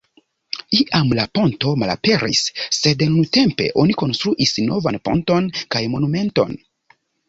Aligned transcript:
Iam 0.77 1.11
la 1.19 1.25
ponto 1.39 1.75
malaperis, 1.83 2.41
sed 2.79 3.05
nuntempe 3.13 3.71
oni 3.85 4.01
konstruis 4.03 4.59
novan 4.67 5.03
ponton 5.09 5.55
kaj 5.75 5.89
monumenton. 5.97 6.63